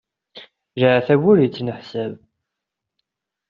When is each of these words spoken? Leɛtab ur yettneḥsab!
Leɛtab 0.81 1.21
ur 1.31 1.37
yettneḥsab! 1.41 2.13